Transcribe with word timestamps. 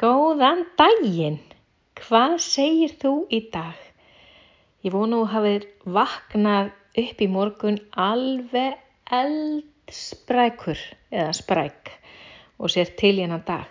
Góðan 0.00 0.62
daginn! 0.80 1.34
Hvað 2.00 2.38
segir 2.40 2.92
þú 3.02 3.10
í 3.36 3.40
dag? 3.52 3.76
Ég 4.80 4.94
vona 4.94 5.18
að 5.18 5.26
þú 5.26 5.26
hafið 5.34 5.66
vaknað 5.96 6.70
upp 7.02 7.20
í 7.20 7.28
morgun 7.28 7.76
alveg 8.04 8.78
eldsprækur 9.18 10.86
eða 11.10 11.36
spræk 11.36 11.92
og 12.56 12.72
sér 12.72 12.94
til 12.96 13.12
í 13.18 13.26
hennan 13.26 13.44
dag. 13.44 13.68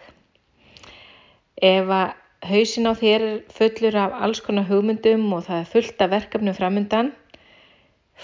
Ef 1.57 1.89
að 1.97 2.13
hausin 2.53 2.91
á 2.91 2.93
þér 3.01 3.27
er 3.31 3.41
fullur 3.57 3.99
af 4.05 4.21
alls 4.29 4.45
konar 4.45 4.69
hugmyndum 4.69 5.25
og 5.33 5.47
það 5.49 5.65
er 5.65 5.73
fullt 5.73 6.05
af 6.05 6.13
verkefnum 6.13 6.59
framöndan, 6.61 7.13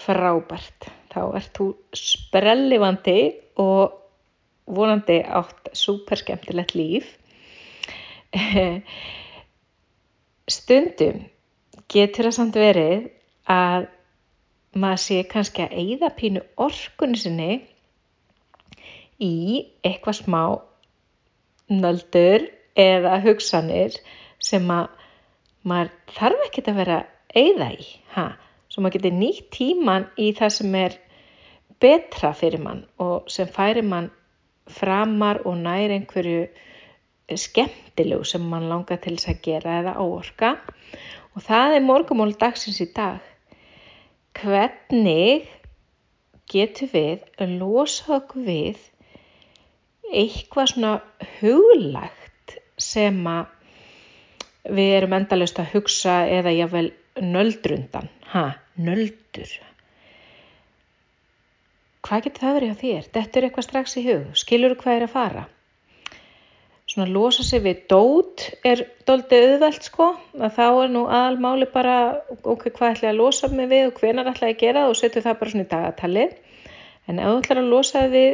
frábært. 0.05 0.91
Þá 1.09 1.21
ert 1.41 1.57
þú 1.57 1.71
sprellivandi 2.05 3.19
og 3.57 3.97
vonandi 4.69 5.23
átt 5.25 5.73
superskemmtilegt 5.73 6.77
líf. 6.77 7.15
Stundum 10.55 11.23
getur 11.91 12.27
það 12.29 12.35
samt 12.37 12.59
verið 12.59 13.07
að 13.51 13.87
maður 14.75 15.01
sé 15.05 15.21
kannski 15.31 15.63
að 15.65 15.75
eigða 15.81 16.11
pínu 16.17 16.43
orkunni 16.59 17.19
sinni 17.21 17.51
í 19.23 19.35
eitthvað 19.85 20.19
smá 20.19 20.41
nöldur 21.71 22.49
eða 22.75 23.19
hugsanir 23.23 23.95
sem 24.43 24.67
að 24.71 24.89
maður 25.65 25.93
þarf 26.17 26.43
ekkert 26.49 26.71
að 26.71 26.81
vera 26.81 26.99
eigða 27.35 27.69
í, 27.73 27.87
ha? 28.15 28.27
svo 28.69 28.83
maður 28.83 28.99
getur 28.99 29.17
nýtt 29.21 29.49
tíman 29.55 30.09
í 30.19 30.31
það 30.35 30.53
sem 30.57 30.75
er 30.81 30.99
betra 31.81 32.33
fyrir 32.35 32.61
mann 32.63 32.83
og 33.01 33.31
sem 33.31 33.47
færi 33.47 33.83
mann 33.85 34.11
framar 34.71 35.41
og 35.45 35.57
nær 35.61 35.93
einhverju 35.95 36.45
skemmtilegu 37.33 38.25
sem 38.27 38.43
mann 38.45 38.69
langar 38.69 38.99
til 39.01 39.15
þess 39.17 39.31
að 39.33 39.41
gera 39.47 39.77
eða 39.81 39.95
áorka 39.97 40.51
og 41.33 41.45
það 41.45 41.77
er 41.77 41.85
morgumól 41.85 42.33
dagsins 42.39 42.81
í 42.83 42.89
dag. 42.95 43.21
Hvernig 44.35 45.47
getur 46.51 46.91
við 46.91 47.23
að 47.41 47.55
losa 47.61 48.19
okkur 48.19 48.45
við 48.45 48.83
eitthvað 50.13 50.71
svona 50.71 50.93
huglagt 51.39 52.57
sem 52.77 53.17
við 54.65 54.93
erum 54.99 55.15
endalust 55.17 55.59
að 55.61 55.71
hugsa 55.73 56.19
eða 56.29 56.53
jáfnvel 56.53 56.91
nöldrundan, 57.21 58.09
ha, 58.33 58.45
nöldur. 58.77 59.49
Hvað 62.05 62.27
getur 62.27 62.43
það 62.43 62.57
verið 62.59 62.73
á 62.75 62.81
þér? 62.83 63.11
Þetta 63.15 63.39
er 63.39 63.47
eitthvað 63.47 63.67
strax 63.69 63.97
í 63.97 64.05
hug, 64.05 64.25
skilur 64.37 64.75
þú 64.75 64.81
hvað 64.83 64.97
er 64.99 65.05
að 65.07 65.13
fara? 65.15 65.45
Svona 66.95 67.11
losa 67.11 67.43
sig 67.43 67.59
við 67.65 67.85
dót 67.91 68.45
er 68.63 68.85
doldið 69.07 69.45
auðvelt 69.49 69.87
sko. 69.89 70.09
Að 70.39 70.53
þá 70.55 70.65
er 70.69 70.91
nú 70.93 71.05
aðalmáli 71.11 71.67
bara 71.73 71.95
ok, 72.41 72.69
hvað 72.71 72.93
ætla 72.93 73.09
ég 73.09 73.11
að 73.11 73.19
losa 73.19 73.49
mig 73.51 73.67
við 73.71 73.89
og 73.89 73.99
hvenar 73.99 74.29
ætla 74.31 74.51
ég 74.51 74.55
að 74.55 74.61
gera 74.63 74.85
það 74.85 74.93
og 74.93 74.99
setja 75.01 75.23
það 75.25 75.39
bara 75.41 75.53
svona 75.53 75.65
í 75.65 75.71
dagatalið. 75.73 76.37
En 77.05 77.19
ef 77.19 77.27
þú 77.27 77.41
ætlar 77.41 77.61
að 77.61 77.73
losa 77.73 78.05
við 78.13 78.31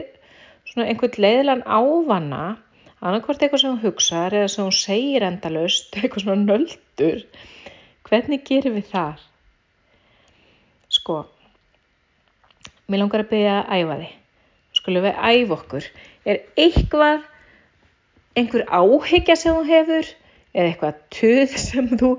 svona 0.69 0.87
einhvern 0.91 1.25
leiðilan 1.25 1.65
ávanna 1.65 2.43
annarkvort 3.01 3.41
eitthvað 3.41 3.63
sem 3.63 3.75
þú 3.81 3.89
hugsaður 3.89 4.37
eða 4.39 4.53
sem 4.53 4.69
þú 4.69 4.77
segir 4.77 5.25
endalust 5.25 5.95
eitthvað 5.97 6.27
svona 6.27 6.45
nöldur 6.45 7.25
hvernig 8.07 8.45
gerir 8.45 8.75
við 8.77 8.89
það? 8.93 9.27
Sko 10.91 11.21
mér 12.91 13.01
langar 13.01 13.23
að 13.23 13.31
byggja 13.31 13.59
að 13.61 13.81
æfa 13.81 13.99
þig 14.03 14.17
skulum 14.81 15.05
við 15.05 15.19
æfa 15.19 15.55
okkur. 15.57 15.87
Er 16.29 16.41
eitthvað 16.59 17.25
einhver 18.37 18.65
áhyggja 18.67 19.35
sem 19.39 19.55
þú 19.55 19.63
hefur 19.67 20.09
eða 20.51 20.65
eitthvað 20.67 20.99
tuð 21.15 21.55
sem 21.59 21.87
þú 21.99 22.11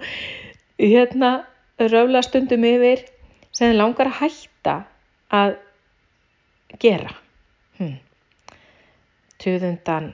hérna 0.80 1.32
röfla 1.80 2.22
stundum 2.24 2.64
yfir 2.68 3.04
sem 3.52 3.70
þið 3.70 3.78
langar 3.78 4.10
að 4.10 4.18
hætta 4.20 4.76
að 5.32 5.54
gera. 6.82 7.14
Hm. 7.78 7.96
tuðundan 9.42 10.12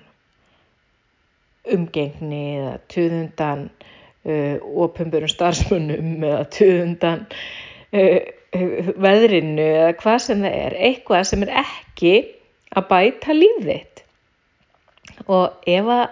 umgengni 1.69 2.43
eða 2.57 2.75
tuðundan 2.89 3.65
uh, 3.69 4.57
opunburum 4.87 5.31
starfsmunum 5.31 6.25
eða 6.25 6.45
tuðundan 6.55 7.27
uh, 7.93 8.21
veðrinu 9.05 9.67
eða 9.67 9.95
hvað 10.01 10.21
sem 10.25 10.45
það 10.47 10.59
er. 10.63 10.79
Eitthvað 10.89 11.27
sem 11.29 11.45
er 11.45 11.55
ekki 11.65 12.15
að 12.79 12.89
bæta 12.89 13.37
lífið 13.37 13.98
og 15.27 15.69
ef 15.69 15.93
að 15.93 16.07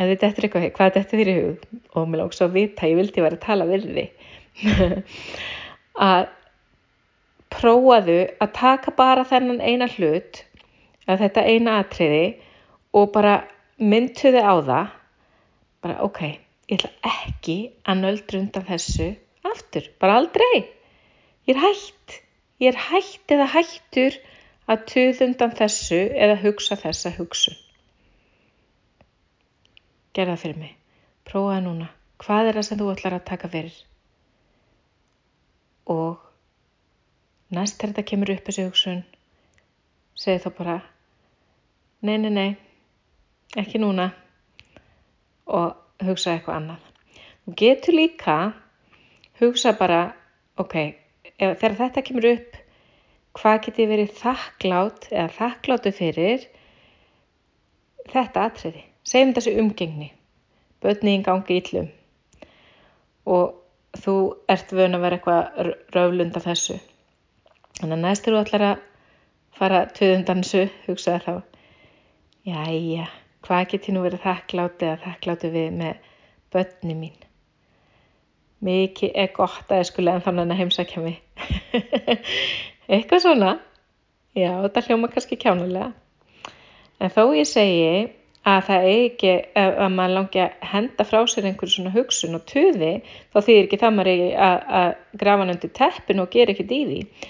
ef 0.00 0.08
þetta 0.08 0.28
er 0.28 0.46
eitthvað, 0.46 0.68
hvað 0.76 0.94
þetta 0.96 1.18
þér 1.18 1.30
í 1.30 1.34
hug? 1.38 1.66
Og 1.96 2.06
mér 2.08 2.22
lóks 2.22 2.40
að 2.44 2.54
vita, 2.56 2.88
ég 2.88 2.98
vildi 2.98 3.24
vera 3.24 3.38
að 3.38 3.44
tala 3.46 3.66
við 3.68 3.88
þið 3.96 5.02
að 6.08 6.22
prófaðu 7.52 8.20
að 8.40 8.54
taka 8.56 8.94
bara 8.96 9.26
þennan 9.28 9.60
eina 9.60 9.88
hlut 9.96 10.42
að 11.10 11.26
þetta 11.26 11.44
eina 11.48 11.78
atriði 11.82 12.24
og 12.96 13.10
bara 13.14 13.36
myndu 13.82 14.32
þið 14.32 14.40
á 14.40 14.54
það. 14.68 14.92
Bara 15.82 15.98
ok, 16.06 16.20
ég 16.70 16.78
ætla 16.78 17.12
ekki 17.12 17.56
að 17.88 18.02
nöldra 18.04 18.40
undan 18.40 18.68
þessu 18.68 19.08
aftur, 19.48 19.88
bara 20.00 20.20
aldrei. 20.20 20.68
Ég 21.48 21.56
er 21.56 21.64
hætt. 21.64 22.20
Ég 22.62 22.70
er 22.70 22.78
hætt 22.78 23.34
eða 23.34 23.48
hættur 23.50 24.16
að 24.70 24.86
tuð 24.92 25.24
undan 25.26 25.56
þessu 25.58 25.98
eða 26.14 26.38
hugsa 26.44 26.78
þessa 26.78 27.10
hugsun 27.16 27.58
Gerða 30.12 30.36
fyrir 30.40 30.60
mig. 30.60 30.76
Prófaði 31.28 31.64
núna. 31.64 31.88
Hvað 32.22 32.50
er 32.50 32.58
það 32.58 32.66
sem 32.68 32.78
þú 32.80 32.90
ætlar 32.92 33.16
að 33.16 33.24
taka 33.30 33.48
fyrir? 33.52 33.78
Og 35.92 36.20
næst 37.52 37.78
þegar 37.80 37.92
þetta 37.92 38.08
kemur 38.10 38.32
upp 38.34 38.46
þessu 38.48 38.66
hugsun, 38.68 39.00
segi 40.16 40.42
þá 40.44 40.50
bara, 40.58 40.76
nei, 42.06 42.16
nei, 42.22 42.30
nei, 42.30 42.50
ekki 43.58 43.80
núna 43.82 44.10
og 45.50 46.06
hugsa 46.06 46.36
eitthvað 46.36 46.60
annað. 46.60 46.86
Þú 47.42 47.56
getur 47.64 47.98
líka 47.98 48.36
hugsa 49.42 49.74
bara, 49.78 50.02
ok, 50.62 50.78
þegar 51.40 51.78
þetta 51.82 52.06
kemur 52.06 52.30
upp, 52.30 52.56
hvað 53.40 53.60
getur 53.66 53.92
verið 53.96 54.16
þakklátt 54.20 55.10
eða 55.10 55.28
þakkláttu 55.40 55.94
fyrir 55.98 56.48
þetta 58.12 58.46
atriði? 58.48 58.86
Segjum 59.12 59.34
þessu 59.36 59.56
umgengni. 59.60 60.12
Börni 60.82 61.18
í 61.18 61.24
gangi 61.26 61.58
íllum 61.60 61.90
og 63.32 64.00
þú 64.02 64.14
ert 64.50 64.72
vön 64.74 64.96
að 64.96 65.04
vera 65.04 65.18
eitthvað 65.18 65.72
röflund 65.94 66.38
af 66.38 66.46
þessu. 66.48 66.78
Þannig 67.78 67.96
að 67.96 68.04
næstur 68.06 68.34
þú 68.34 68.40
ætlar 68.40 68.64
að 68.66 68.86
fara 69.58 69.82
töðundan 69.94 70.42
þessu 70.42 70.64
hugsaði 70.86 71.24
þá 71.26 71.34
jæja, 72.48 73.06
hvað 73.46 73.68
geti 73.74 73.94
nú 73.94 74.02
verið 74.02 74.24
þakkláti 74.24 74.88
eða 74.88 75.02
þakkláti 75.04 75.52
við 75.54 75.76
með 75.78 76.08
börni 76.54 76.96
mín? 76.98 77.18
Mikið 78.62 79.14
er 79.18 79.30
gott 79.34 79.70
að 79.70 79.82
ég 79.82 79.90
skulle 79.90 80.14
en 80.14 80.24
þannig 80.24 80.54
að 80.54 80.60
heimsækja 80.62 81.02
mig. 81.02 81.20
Eitthvað 82.92 83.24
svona. 83.24 83.52
Já, 84.32 84.62
þetta 84.64 84.82
hljóma 84.86 85.10
kannski 85.12 85.36
kjánulega 85.36 85.90
en 87.02 87.10
þó 87.12 87.34
ég 87.36 87.48
segi 87.48 88.04
að 88.42 88.64
það 88.66 88.86
eigi 88.88 89.02
ekki, 89.06 89.32
að 89.62 89.92
maður 89.94 90.14
langi 90.16 90.40
að 90.42 90.64
henda 90.72 91.04
frá 91.06 91.20
sér 91.30 91.46
einhverju 91.46 91.74
svona 91.76 91.92
hugsun 91.94 92.38
og 92.38 92.46
tuði, 92.50 92.90
þá 93.30 93.38
þýðir 93.38 93.66
ekki 93.68 93.78
það 93.82 93.94
maður 93.98 94.22
að, 94.46 94.64
að 94.80 94.88
grafa 95.20 95.44
hann 95.44 95.52
undir 95.54 95.72
teppin 95.78 96.22
og 96.22 96.32
gera 96.32 96.54
ekkert 96.54 96.74
í 96.74 96.80
því. 96.88 97.28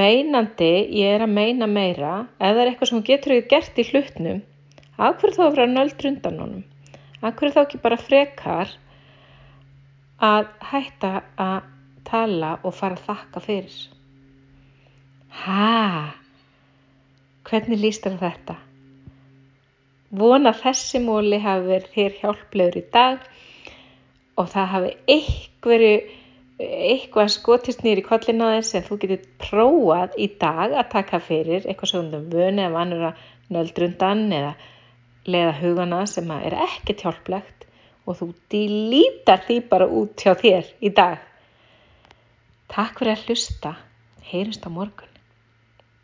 Meinandi, 0.00 0.70
ég 0.96 1.16
er 1.18 1.24
að 1.26 1.34
meina 1.34 1.68
meira, 1.70 2.14
ef 2.40 2.54
það 2.54 2.62
er 2.62 2.70
eitthvað 2.70 2.90
sem 2.90 3.02
getur 3.10 3.34
ekki 3.36 3.52
gert 3.52 3.82
í 3.82 3.86
hlutnum, 3.90 4.40
hverju 4.96 5.36
þá 5.36 5.42
að 5.44 5.52
vera 5.58 5.68
nöldr 5.74 6.10
undan 6.10 6.40
honum? 6.42 6.64
Hverju 7.20 7.52
þá 7.52 7.60
ekki 7.66 7.82
bara 7.84 8.00
frekar 8.00 8.72
að 10.24 10.48
hætta 10.72 11.12
að 11.36 11.68
tala 12.08 12.56
og 12.64 12.74
fara 12.80 12.96
að 12.96 13.04
þakka 13.10 13.44
fyrir? 13.44 13.78
Hæ? 15.44 16.16
Hvernig 17.44 17.84
líst 17.84 18.08
þetta? 18.08 18.56
Vona 20.10 20.50
þessi 20.58 20.98
móli 21.04 21.38
hafi 21.38 21.68
verið 21.68 21.92
þér 21.94 22.16
hjálplegur 22.20 22.78
í 22.80 22.86
dag 22.94 23.26
og 24.40 24.48
það 24.50 24.66
hafi 24.72 24.90
einhverju, 25.14 25.92
eitthvað 26.60 27.30
skotist 27.34 27.84
nýri 27.86 28.02
kollin 28.04 28.42
á 28.42 28.56
þess 28.56 28.74
sem 28.74 28.84
þú 28.88 28.98
getur 29.04 29.28
prófað 29.44 30.16
í 30.18 30.26
dag 30.42 30.74
að 30.74 30.90
taka 30.96 31.20
fyrir 31.22 31.62
eitthvað 31.62 31.92
sem 31.92 32.10
um 32.18 32.26
vöni 32.32 32.64
eða 32.64 32.74
vannur 32.74 33.06
að 33.10 33.22
nöldrundan 33.54 34.26
eða 34.40 34.52
leða 35.30 35.54
hugana 35.60 36.02
sem 36.10 36.34
er 36.40 36.58
ekkert 36.66 37.04
hjálplegt 37.06 37.68
og 38.06 38.18
þú 38.18 38.28
dílítar 38.52 39.44
því 39.46 39.60
bara 39.70 39.86
út 40.00 40.24
hjá 40.24 40.34
þér 40.42 40.74
í 40.82 40.90
dag. 40.96 41.22
Takk 42.70 42.98
fyrir 42.98 43.14
að 43.14 43.24
hlusta. 43.28 43.76
Heyrjumst 44.30 44.66
á 44.66 44.70
morgun. 44.70 45.09